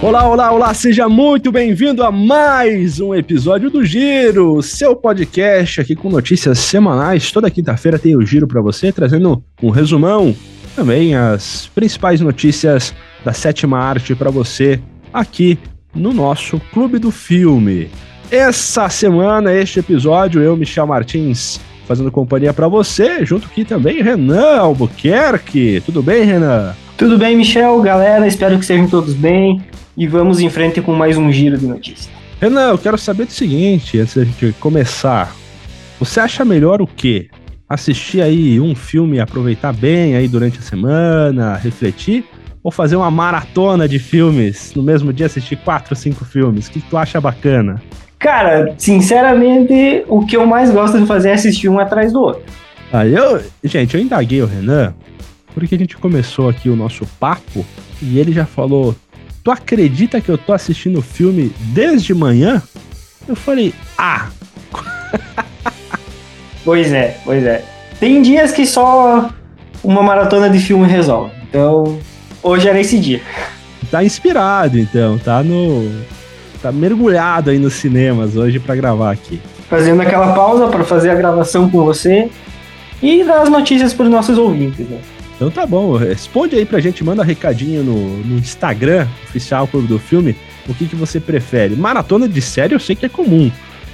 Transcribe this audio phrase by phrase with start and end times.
[0.00, 5.96] Olá, olá, olá, seja muito bem-vindo a mais um episódio do Giro, seu podcast aqui
[5.96, 7.32] com notícias semanais.
[7.32, 10.36] Toda quinta-feira tem o Giro para você, trazendo um resumão,
[10.76, 14.80] também as principais notícias da sétima arte para você
[15.12, 15.58] aqui
[15.92, 17.90] no nosso Clube do Filme.
[18.30, 24.58] Essa semana, este episódio, eu, Michel Martins, fazendo companhia para você, junto aqui também Renan
[24.58, 25.82] Albuquerque.
[25.84, 26.72] Tudo bem, Renan?
[26.98, 29.62] Tudo bem, Michel, galera, espero que estejam todos bem
[29.96, 32.10] e vamos em frente com mais um giro de notícias.
[32.40, 35.32] Renan, eu quero saber do seguinte, antes da gente começar.
[36.00, 37.28] Você acha melhor o quê?
[37.68, 42.24] Assistir aí um filme e aproveitar bem aí durante a semana, refletir?
[42.64, 46.66] Ou fazer uma maratona de filmes no mesmo dia, assistir quatro, cinco filmes?
[46.66, 47.80] O que tu acha bacana?
[48.18, 52.42] Cara, sinceramente, o que eu mais gosto de fazer é assistir um atrás do outro.
[52.92, 54.92] Ah, eu, gente, eu indaguei o Renan
[55.58, 57.66] porque a gente começou aqui o nosso papo
[58.00, 58.94] e ele já falou
[59.42, 62.62] tu acredita que eu tô assistindo o filme desde manhã?
[63.26, 64.28] Eu falei, ah!
[66.64, 67.64] pois é, pois é.
[67.98, 69.30] Tem dias que só
[69.82, 71.32] uma maratona de filme resolve.
[71.48, 71.98] Então,
[72.42, 73.22] hoje era esse dia.
[73.90, 75.90] Tá inspirado, então, tá no.
[76.60, 79.40] Tá mergulhado aí nos cinemas hoje para gravar aqui.
[79.70, 82.28] Fazendo aquela pausa para fazer a gravação com você
[83.02, 84.86] e dar as notícias para os nossos ouvintes.
[84.86, 84.98] Né?
[85.38, 89.86] Então tá bom, responde aí pra gente, manda um recadinho no, no Instagram oficial Clube
[89.86, 90.34] do Filme,
[90.68, 91.76] o que, que você prefere.
[91.76, 93.48] Maratona de série eu sei que é comum,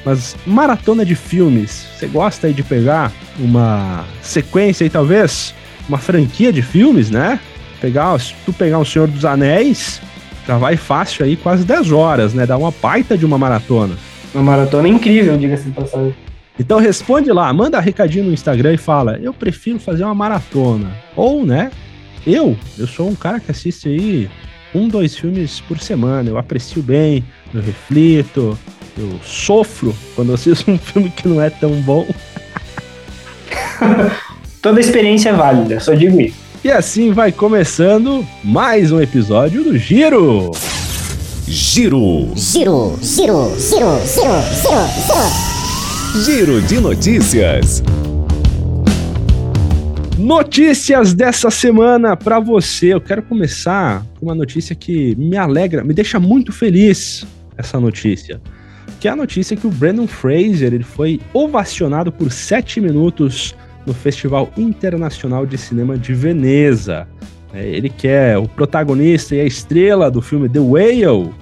[0.07, 5.55] mas maratona de filmes, você gosta aí de pegar uma sequência aí talvez,
[5.87, 7.39] uma franquia de filmes, né?
[7.79, 10.01] Pegar, se tu pegar o Senhor dos Anéis,
[10.47, 12.47] já vai fácil aí quase 10 horas, né?
[12.47, 13.97] Dá uma baita de uma maratona.
[14.35, 16.15] Uma maratona incrível, diga-se de passagem.
[16.59, 20.97] Então responde lá, manda recadinho no Instagram e fala: eu prefiro fazer uma maratona.
[21.17, 21.71] Ou, né?
[22.27, 24.31] Eu, eu sou um cara que assiste aí
[24.75, 26.31] um, dois filmes por semana.
[26.31, 28.59] Eu aprecio bem, eu reflito,
[28.97, 32.07] eu sofro quando assisto um filme que não é tão bom.
[34.63, 36.37] Toda experiência é válida, só digo isso.
[36.65, 40.51] E assim vai começando mais um episódio do Giro.
[41.47, 42.33] Giro.
[42.35, 45.54] Giro, giro, giro, giro, giro, giro.
[46.23, 47.83] Giro de notícias.
[50.17, 52.95] Notícias dessa semana para você.
[52.95, 57.27] Eu quero começar com uma notícia que me alegra, me deixa muito feliz
[57.59, 58.41] essa notícia.
[59.01, 63.93] Que é a notícia que o Brandon Fraser ele foi ovacionado por sete minutos no
[63.93, 67.09] Festival Internacional de Cinema de Veneza.
[67.53, 71.35] É, ele que é o protagonista e a estrela do filme The Whale,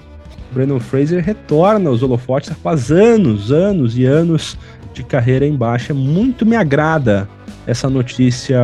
[0.53, 4.57] Brandon Fraser retorna aos holofotes após anos, anos e anos
[4.93, 5.93] de carreira em baixa.
[5.93, 7.27] Muito me agrada
[7.65, 8.61] essa notícia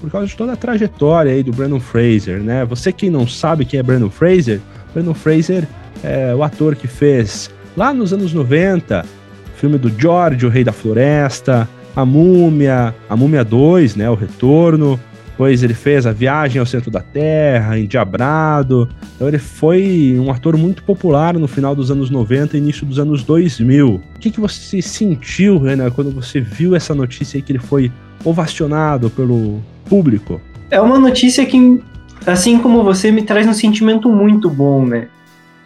[0.00, 2.64] por causa de toda a trajetória aí do Brandon Fraser, né?
[2.66, 4.60] Você que não sabe quem é Brandon Fraser,
[4.92, 5.66] Brandon Fraser
[6.02, 10.62] é o ator que fez lá nos anos 90 o filme do George, o Rei
[10.62, 15.00] da Floresta, A Múmia, A Múmia 2, né, o Retorno,
[15.36, 18.88] depois ele fez A Viagem ao Centro da Terra, Endiabrado.
[19.14, 22.98] Então ele foi um ator muito popular no final dos anos 90 e início dos
[22.98, 23.96] anos 2000.
[23.96, 27.92] O que, que você sentiu, Renan, quando você viu essa notícia aí que ele foi
[28.24, 29.60] ovacionado pelo
[29.90, 30.40] público?
[30.70, 31.82] É uma notícia que,
[32.26, 35.08] assim como você, me traz um sentimento muito bom, né?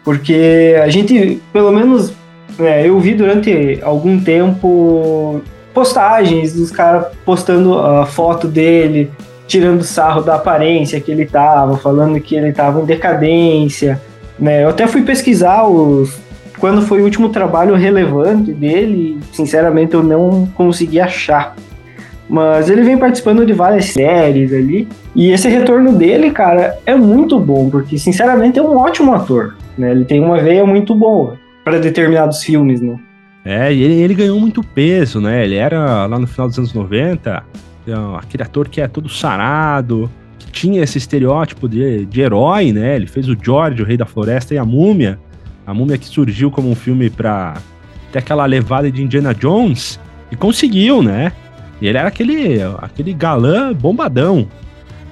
[0.03, 2.11] Porque a gente, pelo menos,
[2.59, 5.41] né, eu vi durante algum tempo
[5.73, 9.09] postagens dos caras postando a foto dele
[9.51, 14.01] tirando sarro da aparência que ele tava, falando que ele tava em decadência,
[14.39, 14.63] né?
[14.63, 16.17] Eu até fui pesquisar os
[16.57, 21.55] quando foi o último trabalho relevante dele, sinceramente eu não consegui achar.
[22.29, 27.37] Mas ele vem participando de várias séries ali, e esse retorno dele, cara, é muito
[27.39, 29.91] bom, porque sinceramente é um ótimo ator, né?
[29.91, 32.95] Ele tem uma veia muito boa para determinados filmes, né?
[33.43, 35.43] É, e ele, ele ganhou muito peso, né?
[35.43, 37.70] Ele era lá no final dos anos 90, então,
[38.17, 40.09] aquele ator que é todo sarado,
[40.39, 42.95] que tinha esse estereótipo de, de herói, né?
[42.95, 45.19] Ele fez o George, o Rei da Floresta, e a Múmia.
[45.65, 47.57] A Múmia que surgiu como um filme pra
[48.11, 49.99] ter aquela levada de Indiana Jones,
[50.31, 51.31] e conseguiu, né?
[51.81, 54.47] E ele era aquele, aquele galã bombadão.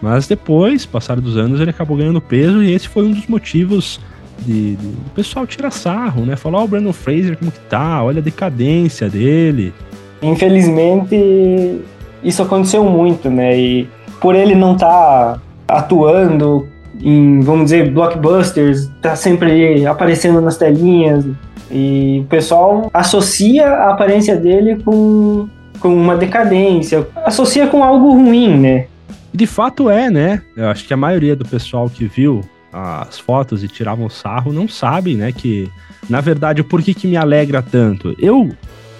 [0.02, 4.00] Mas depois, passado dos anos, ele acabou ganhando peso, e esse foi um dos motivos
[4.46, 6.36] de, de o pessoal tirar sarro, né?
[6.36, 8.02] Falar, ó, oh, o Brandon Fraser, como que tá?
[8.04, 9.74] Olha a decadência dele.
[10.22, 11.82] Infelizmente,
[12.24, 13.58] isso aconteceu muito, né?
[13.58, 13.90] E
[14.22, 16.68] por ele não estar tá atuando
[17.02, 21.26] em, vamos dizer, blockbusters, tá sempre aparecendo nas telinhas,
[21.72, 25.48] e o pessoal associa a aparência dele com,
[25.80, 28.88] com uma decadência, associa com algo ruim, né?
[29.32, 30.42] De fato é, né?
[30.58, 32.42] Eu acho que a maioria do pessoal que viu
[32.72, 35.70] as fotos e tiravam sarro não sabem, né, que
[36.08, 38.16] na verdade por que que me alegra tanto?
[38.20, 38.50] Eu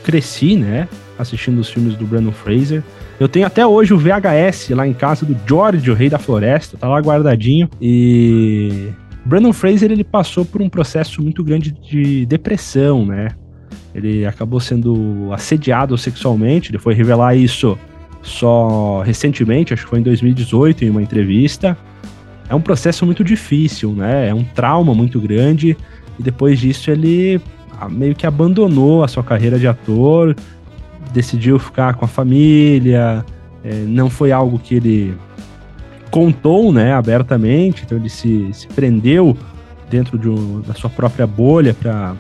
[0.04, 0.88] cresci, né,
[1.18, 2.84] assistindo os filmes do Brandon Fraser.
[3.20, 6.78] Eu tenho até hoje o VHS lá em casa do George, o Rei da Floresta,
[6.78, 7.70] tá lá guardadinho.
[7.82, 8.90] E
[9.26, 13.30] Brandon Fraser ele passou por um processo muito grande de depressão, né?
[13.94, 17.78] Ele acabou sendo assediado sexualmente, ele foi revelar isso
[18.22, 21.78] só recentemente, acho que foi em 2018, em uma entrevista.
[22.48, 24.30] É um processo muito difícil, né?
[24.30, 25.76] É um trauma muito grande.
[26.18, 27.42] E depois disso ele
[27.80, 30.36] ah, meio que abandonou a sua carreira de ator,
[31.12, 33.26] decidiu ficar com a família.
[33.64, 35.18] É, não foi algo que ele
[36.10, 37.84] contou, né, abertamente.
[37.86, 39.38] Então ele se, se prendeu
[39.90, 42.16] dentro de um, da sua própria bolha para,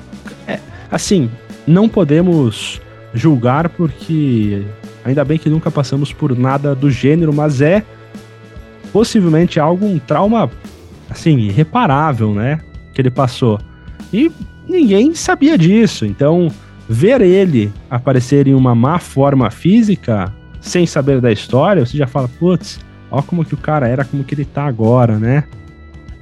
[0.47, 0.59] é,
[0.91, 1.29] assim,
[1.67, 2.81] não podemos
[3.13, 4.63] julgar porque
[5.03, 7.83] ainda bem que nunca passamos por nada do gênero, mas é
[8.91, 10.49] possivelmente algo um trauma
[11.09, 12.59] assim irreparável, né,
[12.93, 13.59] que ele passou.
[14.11, 14.31] E
[14.67, 16.05] ninguém sabia disso.
[16.05, 16.51] Então,
[16.89, 22.27] ver ele aparecer em uma má forma física, sem saber da história, você já fala,
[22.27, 22.79] putz,
[23.11, 25.43] ó como que o cara era, como que ele tá agora, né?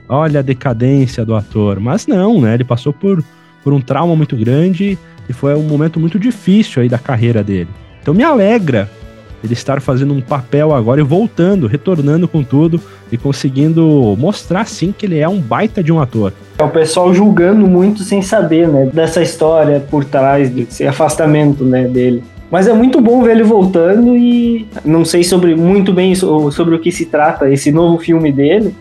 [0.09, 1.79] Olha a decadência do ator.
[1.79, 2.53] Mas não, né?
[2.53, 3.23] Ele passou por,
[3.63, 4.97] por um trauma muito grande
[5.27, 7.69] e foi um momento muito difícil aí da carreira dele.
[8.01, 8.89] Então me alegra
[9.43, 12.79] ele estar fazendo um papel agora e voltando, retornando com tudo
[13.11, 16.33] e conseguindo mostrar sim que ele é um baita de um ator.
[16.57, 21.87] É o pessoal julgando muito sem saber, né, dessa história por trás desse afastamento, né,
[21.87, 22.23] dele.
[22.49, 26.79] Mas é muito bom ver ele voltando e não sei sobre muito bem sobre o
[26.79, 28.73] que se trata esse novo filme dele,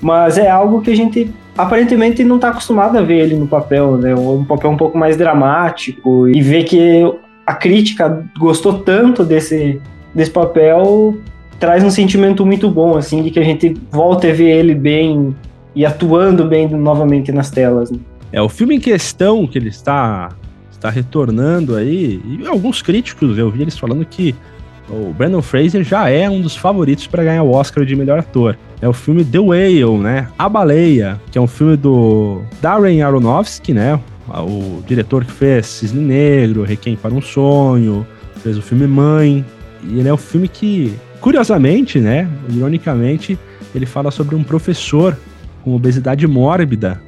[0.00, 3.96] mas é algo que a gente aparentemente não está acostumado a ver ele no papel,
[3.96, 4.14] né?
[4.14, 7.04] Um papel um pouco mais dramático e ver que
[7.46, 9.80] a crítica gostou tanto desse,
[10.14, 11.18] desse papel
[11.58, 15.34] traz um sentimento muito bom, assim, de que a gente volta a ver ele bem
[15.74, 17.90] e atuando bem novamente nas telas.
[17.90, 17.98] Né?
[18.32, 20.30] É, o filme em questão que ele está,
[20.70, 24.34] está retornando aí, e alguns críticos, eu vi eles falando que
[24.88, 28.58] o Brandon Fraser já é um dos favoritos para ganhar o Oscar de melhor ator.
[28.82, 30.28] É o filme The Whale, né?
[30.38, 33.98] A Baleia, que é um filme do Darren Aronofsky, né?
[34.28, 38.06] O diretor que fez Cisne Negro, Requiem para um Sonho,
[38.42, 39.44] fez o filme Mãe.
[39.82, 42.28] E ele é um filme que, curiosamente, né?
[42.48, 43.38] Ironicamente,
[43.74, 45.16] ele fala sobre um professor
[45.62, 47.00] com obesidade mórbida.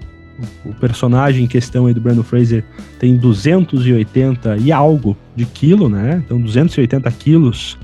[0.64, 2.62] O personagem em questão aí do Brandon Fraser
[2.98, 6.22] tem 280 e algo de quilo, né?
[6.24, 7.78] Então 280 quilos.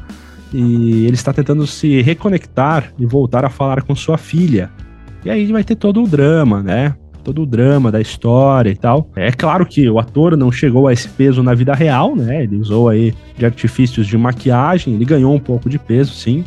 [0.52, 4.70] E ele está tentando se reconectar e voltar a falar com sua filha.
[5.24, 6.94] E aí vai ter todo o drama, né?
[7.22, 9.08] Todo o drama da história e tal.
[9.16, 12.42] É claro que o ator não chegou a esse peso na vida real, né?
[12.42, 16.44] Ele usou aí de artifícios de maquiagem, ele ganhou um pouco de peso, sim,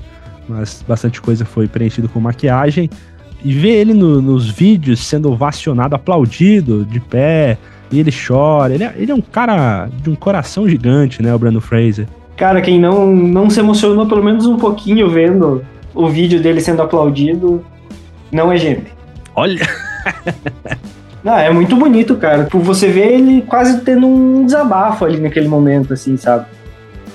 [0.48, 2.90] mas bastante coisa foi preenchido com maquiagem.
[3.44, 7.58] E ver ele no, nos vídeos sendo ovacionado, aplaudido, de pé,
[7.92, 8.74] e ele chora.
[8.74, 12.08] Ele é, ele é um cara de um coração gigante, né, o Brandon Fraser.
[12.36, 15.64] Cara, quem não, não se emocionou pelo menos um pouquinho vendo
[15.94, 17.64] o vídeo dele sendo aplaudido,
[18.32, 18.92] não é gente.
[19.36, 19.85] Olha!
[21.24, 22.44] Não, é muito bonito, cara.
[22.44, 26.46] Por você ver ele quase tendo um desabafo ali naquele momento, assim, sabe?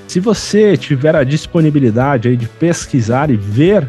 [0.09, 3.87] Se você tiver a disponibilidade aí de pesquisar e ver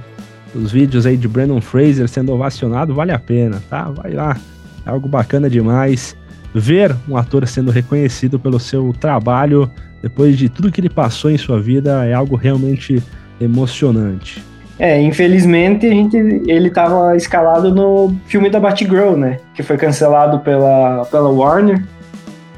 [0.54, 3.90] os vídeos aí de Brandon Fraser sendo ovacionado, vale a pena, tá?
[3.90, 4.38] Vai lá.
[4.86, 6.16] É algo bacana demais.
[6.54, 11.38] Ver um ator sendo reconhecido pelo seu trabalho depois de tudo que ele passou em
[11.38, 13.02] sua vida é algo realmente
[13.40, 14.44] emocionante.
[14.82, 19.38] É, infelizmente a gente, ele estava escalado no filme da Batgirl, né?
[19.54, 21.84] Que foi cancelado pela, pela Warner.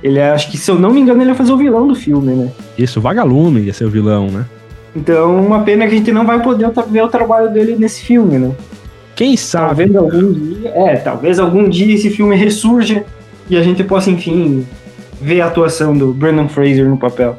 [0.02, 2.34] Ele acho que, se eu não me engano, ele ia fazer o vilão do filme,
[2.34, 2.50] né?
[2.78, 4.46] Isso, o Vagalume ia ser o vilão, né?
[4.96, 8.40] Então, uma pena que a gente não vai poder ver o trabalho dele nesse filme,
[8.40, 8.52] né?
[9.18, 9.90] Quem sabe?
[9.90, 13.04] Talvez algum dia, é, talvez algum dia esse filme ressurja
[13.50, 14.66] e a gente possa, enfim,
[15.22, 17.38] ver a atuação do Brandon Fraser no papel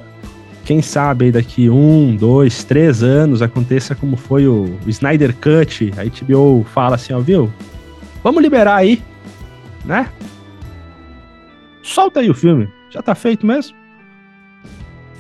[0.65, 6.65] quem sabe daqui um, dois, três anos aconteça como foi o Snyder Cut, a HBO
[6.73, 7.53] fala assim, ó, viu?
[8.23, 9.03] Vamos liberar aí,
[9.85, 10.09] né?
[11.83, 13.77] Solta aí o filme, já tá feito mesmo?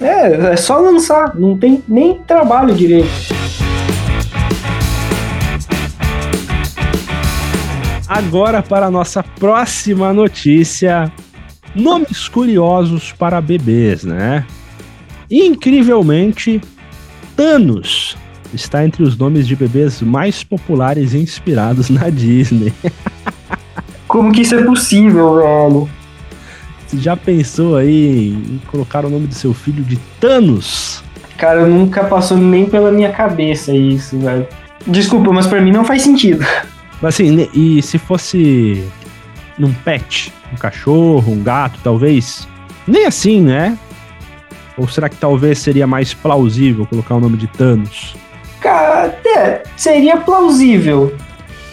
[0.01, 3.35] É, é só lançar, não tem nem trabalho direito.
[8.09, 11.13] Agora para a nossa próxima notícia.
[11.75, 14.47] Nomes curiosos para bebês, né?
[15.35, 16.61] Incrivelmente,
[17.37, 18.17] Thanos
[18.53, 22.73] está entre os nomes de bebês mais populares e inspirados na Disney.
[24.07, 25.89] Como que isso é possível, velho?
[26.87, 31.03] Você já pensou aí em colocar o nome do seu filho de Thanos?
[31.37, 34.47] Cara, nunca passou nem pela minha cabeça isso, velho.
[34.87, 36.47] Desculpa, mas para mim não faz sentido.
[37.03, 38.85] Mas assim, e se fosse
[39.59, 42.47] num pet, um cachorro, um gato, talvez?
[42.87, 43.77] Nem assim, né?
[44.77, 48.17] Ou será que talvez seria mais plausível colocar o nome de Thanos?
[48.61, 51.15] Cara, é, seria plausível.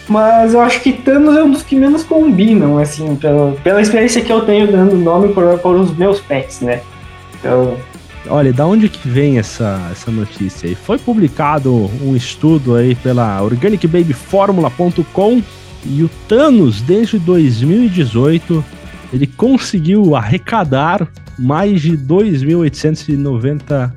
[0.08, 4.20] Mas eu acho que Thanos é um dos que menos combinam, assim, pela, pela experiência
[4.20, 6.80] que eu tenho dando nome para, para os meus pets, né?
[7.38, 7.76] Então.
[8.28, 10.74] Olha, da onde que vem essa, essa notícia aí?
[10.74, 15.42] Foi publicado um estudo aí pela OrganicBabyFormula.com
[15.84, 18.64] e o Thanos, desde 2018,
[19.12, 21.06] ele conseguiu arrecadar
[21.38, 23.92] mais de 2.890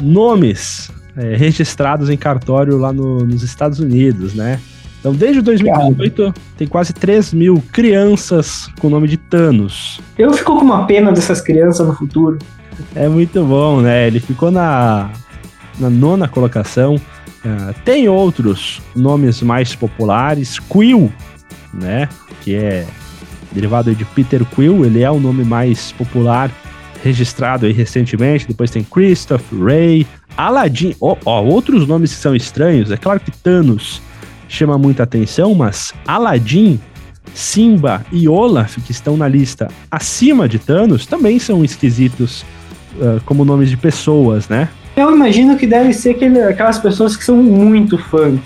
[0.00, 4.60] nomes é, registrados em cartório lá no, nos Estados Unidos, né?
[4.98, 9.98] Então, desde 2018, tem quase 3 mil crianças com o nome de Thanos.
[10.18, 12.38] Eu fico com uma pena dessas crianças no futuro.
[12.94, 14.06] É muito bom, né?
[14.06, 15.10] Ele ficou na,
[15.78, 16.96] na nona colocação.
[16.96, 20.58] Uh, tem outros nomes mais populares.
[20.58, 21.10] Quill,
[21.72, 22.06] né?
[22.42, 22.86] Que é
[23.52, 24.84] derivado de Peter Quill.
[24.84, 26.50] Ele é o nome mais popular
[27.02, 28.46] registrado aí recentemente.
[28.46, 30.94] Depois tem Christoph, Ray, Aladdin.
[31.00, 32.90] Oh, oh, outros nomes que são estranhos.
[32.90, 34.02] É claro que Thanos
[34.48, 36.80] chama muita atenção, mas Aladdin,
[37.34, 42.44] Simba e Olaf, que estão na lista acima de Thanos, também são esquisitos
[42.96, 44.68] uh, como nomes de pessoas, né?
[44.96, 48.40] Eu imagino que deve ser aquele, aquelas pessoas que são muito fãs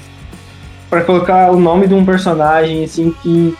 [0.90, 3.56] para colocar o nome de um personagem assim que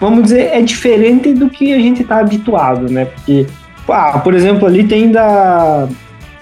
[0.00, 3.06] vamos dizer é diferente do que a gente tá habituado, né?
[3.06, 3.46] Porque
[3.88, 5.88] ah, por exemplo, ali tem da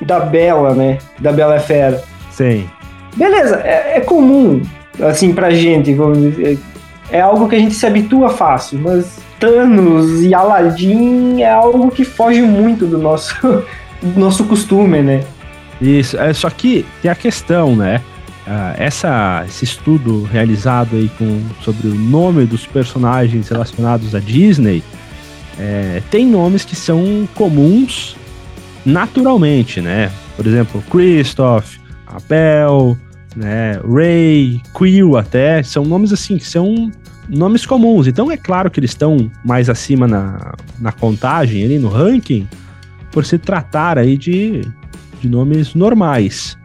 [0.01, 0.99] da Bela, né?
[1.19, 2.03] Da Bela é Fera.
[2.31, 2.69] Sim.
[3.17, 4.63] Beleza, é, é comum
[5.03, 6.59] assim, pra gente, vamos dizer.
[7.11, 12.05] É algo que a gente se habitua fácil, mas Thanos e Aladdin é algo que
[12.05, 13.35] foge muito do nosso,
[14.01, 15.25] do nosso costume, né?
[15.81, 18.01] Isso, é, só que tem a questão, né?
[18.47, 24.83] Uh, essa, esse estudo realizado aí com, sobre o nome dos personagens relacionados à Disney
[25.59, 28.17] é, tem nomes que são comuns
[28.85, 30.11] naturalmente, né?
[30.35, 32.97] Por exemplo, Christoph, Abel,
[33.37, 33.79] né?
[33.87, 36.91] Ray, Quill até, são nomes assim que são
[37.29, 38.07] nomes comuns.
[38.07, 42.49] Então é claro que eles estão mais acima na, na contagem, ali no ranking,
[43.13, 44.63] por se tratar aí de,
[45.21, 46.57] de nomes normais.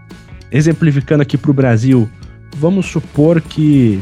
[0.52, 2.10] Exemplificando aqui para o Brasil,
[2.58, 4.00] vamos supor que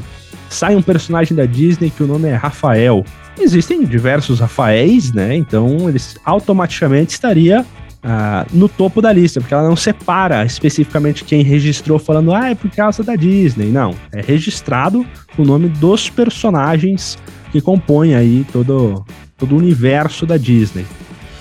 [0.49, 3.03] sai um personagem da Disney que o nome é Rafael.
[3.39, 5.35] Existem diversos Rafaéis, né?
[5.35, 7.65] Então eles automaticamente estaria
[8.03, 12.55] ah, no topo da lista, porque ela não separa especificamente quem registrou falando, ah, é
[12.55, 13.67] por causa da Disney.
[13.67, 15.05] Não, é registrado
[15.37, 17.17] o nome dos personagens
[17.51, 19.05] que compõem aí todo,
[19.37, 20.85] todo o universo da Disney.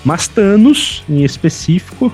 [0.04, 2.12] Mas Thanos, em específico,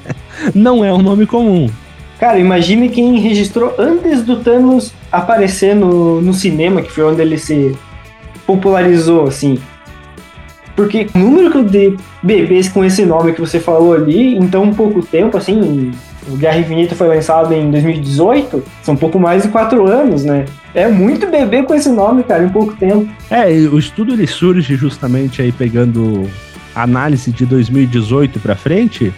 [0.54, 1.68] não é um nome comum.
[2.18, 7.36] Cara, imagine quem registrou antes do Thanos aparecer no, no cinema, que foi onde ele
[7.36, 7.76] se
[8.46, 9.58] popularizou, assim.
[10.74, 15.02] Porque o número de bebês com esse nome que você falou ali, em tão pouco
[15.02, 15.92] tempo, assim,
[16.28, 20.44] o Guerra Infinita foi lançado em 2018, são pouco mais de quatro anos, né?
[20.74, 23.08] É muito bebê com esse nome, cara, em pouco tempo.
[23.30, 26.28] É, o estudo ele surge justamente aí pegando
[26.74, 29.14] análise de 2018 para frente,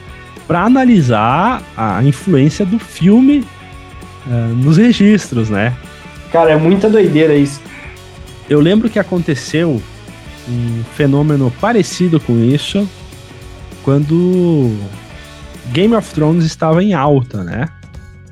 [0.48, 3.46] para analisar a influência do filme
[4.26, 5.76] uh, nos registros, né?
[6.32, 7.60] Cara, é muita doideira isso.
[8.48, 9.80] Eu lembro que aconteceu
[10.48, 12.88] um fenômeno parecido com isso
[13.82, 14.74] quando
[15.70, 17.68] Game of Thrones estava em alta, né?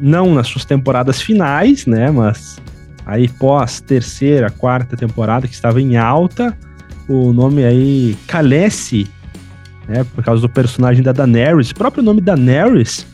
[0.00, 2.11] Não nas suas temporadas finais, né?
[2.11, 2.58] Mas
[3.04, 6.56] aí pós terceira, quarta temporada que estava em alta,
[7.06, 9.06] o nome aí Khaleesi,
[9.88, 10.05] né?
[10.14, 13.07] Por causa do personagem da Daenerys, o próprio nome Daenerys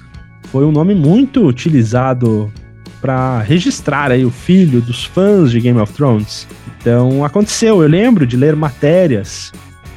[0.50, 2.52] foi um nome muito utilizado
[3.00, 6.46] para registrar aí o filho dos fãs de Game of Thrones.
[6.80, 9.52] Então aconteceu, eu lembro de ler matérias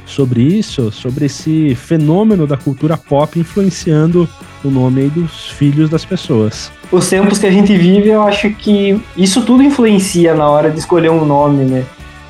[0.06, 4.28] sobre isso, sobre esse fenômeno da cultura pop influenciando
[4.64, 6.70] o nome dos filhos das pessoas.
[6.90, 10.78] Os tempos que a gente vive, eu acho que isso tudo influencia na hora de
[10.78, 11.84] escolher um nome, né?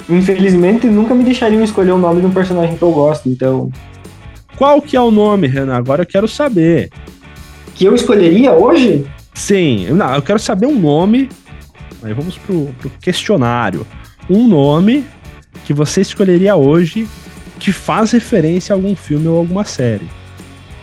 [0.09, 3.71] Infelizmente, nunca me deixariam escolher o nome de um personagem que eu gosto, então.
[4.57, 5.77] Qual que é o nome, Renan?
[5.77, 6.91] Agora eu quero saber.
[7.75, 9.07] Que eu escolheria hoje?
[9.35, 11.29] Sim, não, eu quero saber um nome.
[12.03, 13.87] Aí vamos pro, pro questionário
[14.29, 15.05] um nome
[15.65, 17.09] que você escolheria hoje
[17.59, 20.09] que faz referência a algum filme ou alguma série.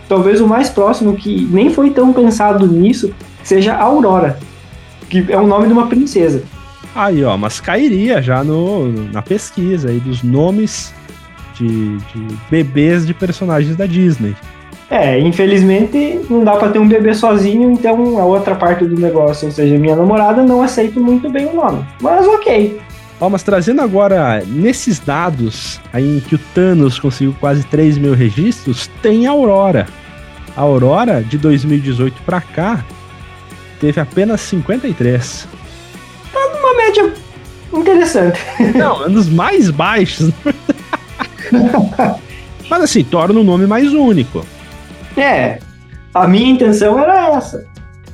[0.07, 3.13] Talvez o mais próximo que nem foi tão pensado nisso
[3.43, 4.37] seja Aurora,
[5.09, 6.43] que é o nome de uma princesa.
[6.95, 10.93] Aí, ó, mas cairia já no, na pesquisa aí dos nomes
[11.55, 14.35] de, de bebês de personagens da Disney.
[14.89, 19.47] É, infelizmente não dá para ter um bebê sozinho, então a outra parte do negócio,
[19.47, 21.83] ou seja, minha namorada não aceita muito bem o nome.
[22.01, 22.79] Mas ok,
[23.23, 28.13] Ó, mas trazendo agora, nesses dados aí em que o Thanos conseguiu quase 3 mil
[28.13, 29.87] registros, tem a Aurora.
[30.57, 32.83] A Aurora, de 2018 para cá,
[33.79, 35.47] teve apenas 53.
[36.33, 37.13] Tá numa média
[37.73, 38.41] interessante.
[38.75, 40.29] Não, dos mais baixos.
[42.69, 44.45] mas assim, torna o nome mais único.
[45.17, 45.59] É,
[46.13, 47.65] a minha intenção era essa.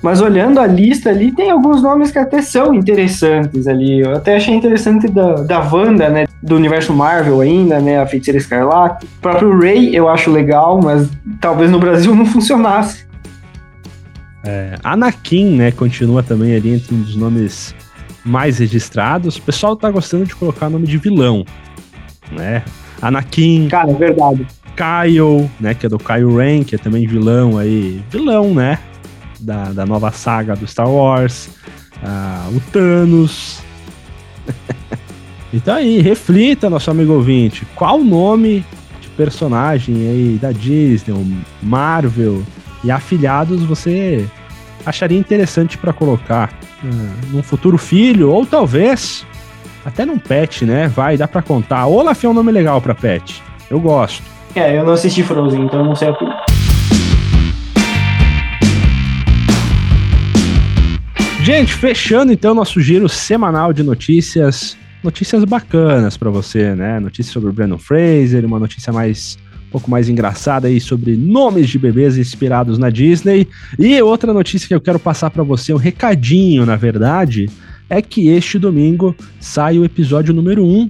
[0.01, 3.99] Mas olhando a lista ali, tem alguns nomes que até são interessantes ali.
[3.99, 6.25] Eu até achei interessante da, da Wanda, né?
[6.41, 7.99] Do universo Marvel ainda, né?
[7.99, 9.05] A Feiticeira Escarlate.
[9.05, 11.09] O próprio Ray eu acho legal, mas
[11.41, 13.05] talvez no Brasil não funcionasse.
[14.45, 15.71] É, Anakin, né?
[15.71, 17.75] Continua também ali entre um dos nomes
[18.23, 19.35] mais registrados.
[19.35, 21.45] O pessoal tá gostando de colocar nome de vilão,
[22.31, 22.63] né?
[23.01, 23.67] Anakin.
[23.69, 24.47] Cara, é verdade.
[24.75, 25.73] Kyle, né?
[25.73, 28.03] Que é do Kyle Ren, que é também vilão aí.
[28.09, 28.79] Vilão, né?
[29.39, 31.49] da, da nova saga do Star Wars,
[32.03, 33.61] uh, o Thanos.
[35.53, 38.65] então aí, reflita, nosso amigo ouvinte, qual o nome
[39.01, 42.43] de personagem aí da Disney, Marvel
[42.83, 44.25] e afiliados você
[44.85, 46.53] acharia interessante para colocar
[46.83, 49.25] uh, num futuro filho ou talvez
[49.89, 50.87] até num pet, né?
[50.87, 51.87] Vai, dá para contar.
[51.87, 53.43] Olaf é um nome legal para pet.
[53.69, 54.23] Eu gosto.
[54.55, 56.17] É, eu não assisti Frozen, então eu não sei a
[61.41, 66.99] Gente, fechando então nosso giro semanal de notícias, notícias bacanas para você, né?
[66.99, 71.69] Notícias sobre o Brandon Fraser, uma notícia mais um pouco mais engraçada aí sobre nomes
[71.69, 73.47] de bebês inspirados na Disney.
[73.77, 77.47] E outra notícia que eu quero passar para você, um recadinho, na verdade,
[77.89, 80.89] é que este domingo sai o episódio número 1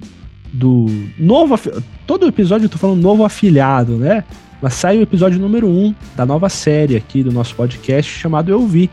[0.52, 0.86] do
[1.18, 1.58] novo.
[2.06, 4.24] Todo episódio eu tô falando novo afiliado, né?
[4.60, 8.66] Mas sai o episódio número 1 da nova série aqui do nosso podcast chamado Eu
[8.66, 8.90] Vi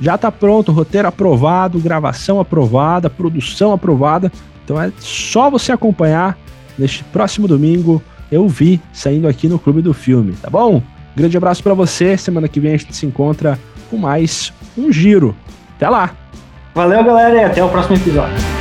[0.00, 4.32] já está pronto, roteiro aprovado, gravação aprovada, produção aprovada.
[4.64, 6.38] Então é só você acompanhar
[6.78, 8.02] neste próximo domingo.
[8.32, 10.82] Eu vi saindo aqui no Clube do Filme, tá bom?
[11.14, 12.16] Grande abraço para você.
[12.16, 13.58] Semana que vem a gente se encontra
[13.90, 15.36] com mais um giro.
[15.76, 16.16] Até lá.
[16.74, 18.59] Valeu, galera, e até o próximo episódio.